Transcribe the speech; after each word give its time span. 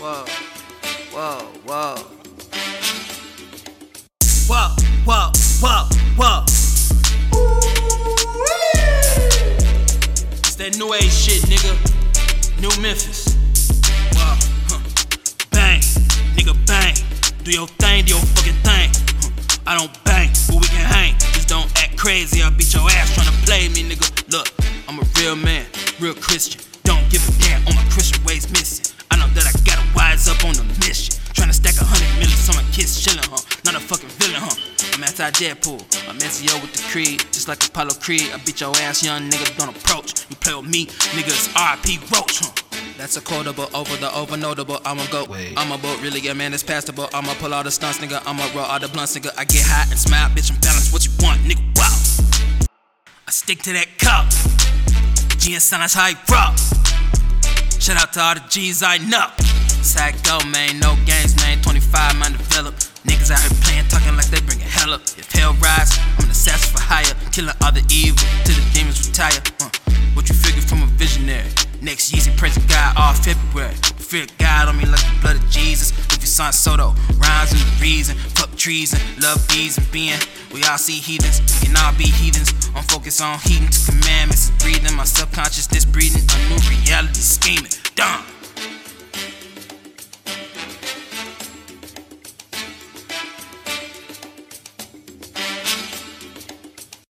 Whoa, 0.00 0.24
whoa, 1.12 1.44
whoa. 1.66 1.94
Whoa, 4.48 4.68
whoa, 5.04 5.30
whoa, 5.60 5.88
whoa. 6.16 6.44
It's 10.40 10.56
that 10.56 10.78
new 10.78 10.94
age 10.94 11.12
shit, 11.12 11.42
nigga. 11.42 11.76
New 12.62 12.72
Memphis. 12.80 13.28
Whoa, 14.16 14.38
huh. 14.70 14.80
Bang, 15.50 15.80
nigga, 16.34 16.56
bang. 16.66 16.96
Do 17.44 17.50
your 17.50 17.66
thing, 17.66 18.06
do 18.06 18.14
your 18.14 18.22
fucking 18.22 18.56
thing. 18.64 18.90
Huh. 19.20 19.30
I 19.66 19.76
don't 19.76 19.92
bang, 20.04 20.30
but 20.48 20.56
we 20.62 20.66
can 20.68 20.86
hang. 20.86 21.18
Just 21.34 21.48
don't 21.48 21.70
act 21.76 21.98
crazy. 21.98 22.42
I'll 22.42 22.50
beat 22.50 22.72
your 22.72 22.88
ass 22.88 23.14
trying 23.14 23.26
to 23.26 23.36
play 23.44 23.68
me, 23.68 23.84
nigga. 23.84 24.32
Look, 24.32 24.48
I'm 24.88 24.98
a 24.98 25.04
real 25.20 25.36
man, 25.36 25.66
real 26.00 26.14
Christian. 26.14 26.62
Don't 26.84 27.06
give 27.10 27.20
a 27.28 27.32
damn 27.42 27.68
on 27.68 27.74
my 27.74 27.84
Christian 27.92 28.24
ways 28.24 28.50
missing. 28.50 28.96
I 29.10 29.16
know 29.18 29.26
that 29.34 29.44
I 29.44 29.52
gotta 29.52 29.69
anti 35.20 35.44
Deadpool. 35.44 35.80
I'm 36.08 36.18
CEO 36.18 36.60
with 36.62 36.72
the 36.72 36.82
Creed. 36.90 37.20
Just 37.32 37.48
like 37.48 37.64
Apollo 37.66 37.94
Creed. 38.00 38.30
I 38.32 38.38
beat 38.38 38.60
your 38.60 38.74
ass, 38.76 39.04
young 39.04 39.28
nigga. 39.28 39.56
Don't 39.58 39.76
approach. 39.76 40.26
You 40.30 40.36
play 40.36 40.54
with 40.54 40.68
me, 40.68 40.86
niggas 40.86 41.52
RP 41.52 42.00
Roach, 42.10 42.40
huh? 42.40 42.52
That's 42.96 43.16
a 43.16 43.20
quotable 43.20 43.68
over 43.74 43.96
the 43.96 44.14
over 44.14 44.36
notable. 44.36 44.80
I'ma 44.84 45.06
go. 45.10 45.24
Wait. 45.24 45.54
I'm 45.56 45.72
a 45.72 45.78
boat, 45.78 46.00
really, 46.02 46.20
yeah, 46.20 46.32
man, 46.32 46.52
it's 46.54 46.62
passable. 46.62 47.08
I'ma 47.12 47.34
pull 47.34 47.52
all 47.54 47.62
the 47.62 47.70
stunts, 47.70 47.98
nigga. 47.98 48.22
I'ma 48.26 48.44
roll 48.54 48.64
all 48.64 48.78
the 48.78 48.88
blunts, 48.88 49.16
nigga. 49.16 49.32
I 49.36 49.44
get 49.44 49.64
high 49.66 49.88
and 49.90 49.98
smile, 49.98 50.28
bitch, 50.30 50.50
I'm 50.52 50.60
balanced. 50.60 50.92
What 50.92 51.04
you 51.04 51.12
want, 51.20 51.40
nigga? 51.40 51.62
Wow. 51.76 52.66
I 53.26 53.30
stick 53.30 53.62
to 53.62 53.72
that 53.72 53.98
cup. 53.98 54.28
G 55.38 55.54
and 55.54 55.62
Son, 55.62 55.80
that's 55.80 55.94
how 55.94 56.04
I 56.04 56.14
rock. 56.30 56.56
Shout 57.80 57.96
out 57.96 58.12
to 58.14 58.20
all 58.20 58.34
the 58.34 58.42
G's 58.48 58.82
I 58.82 58.98
know. 58.98 59.28
Go, 60.22 60.38
man, 60.50 60.78
no 60.78 60.94
games, 61.06 61.34
man. 61.36 61.60
25, 61.62 62.18
man, 62.20 62.29
If 64.94 65.30
hell 65.30 65.54
rise, 65.62 65.96
I'm 66.18 66.24
an 66.24 66.30
assassin 66.30 66.74
for 66.74 66.82
hire. 66.82 67.14
Killing 67.30 67.54
all 67.62 67.70
the 67.70 67.84
evil 67.90 68.18
till 68.42 68.56
the 68.58 68.66
demons 68.74 69.06
retire. 69.06 69.38
Uh, 69.60 69.70
what 70.14 70.28
you 70.28 70.34
figure 70.34 70.62
from 70.62 70.82
a 70.82 70.86
visionary? 70.98 71.46
Next 71.80 72.10
Yeezy, 72.10 72.36
praise 72.36 72.58
God 72.66 72.96
all 72.98 73.14
February. 73.14 73.74
Fear 74.02 74.26
God 74.38 74.68
on 74.68 74.76
me 74.76 74.86
like 74.86 75.00
the 75.00 75.18
blood 75.22 75.36
of 75.36 75.48
Jesus. 75.48 75.92
If 76.10 76.18
your 76.18 76.26
son 76.26 76.52
Soto, 76.52 76.94
rhymes 77.22 77.52
and 77.52 77.80
reason. 77.80 78.16
Fuck 78.34 78.56
treason, 78.56 78.98
love 79.20 79.38
bees 79.48 79.78
and 79.78 79.90
being. 79.92 80.18
We 80.52 80.64
all 80.64 80.78
see 80.78 80.98
heathens, 80.98 81.40
we 81.62 81.68
can 81.68 81.76
all 81.76 81.94
be 81.94 82.10
heathens. 82.10 82.50
I'm 82.74 82.82
focused 82.82 83.22
on 83.22 83.38
heeding 83.40 83.68
to 83.68 83.80
commandments, 83.92 84.50
breathing 84.58 84.94
my 84.96 85.04
subconscious, 85.04 85.68
this 85.68 85.84
breeding 85.84 86.18
a 86.18 86.38
new 86.50 86.58
reality 86.66 87.22
scheming. 87.22 87.79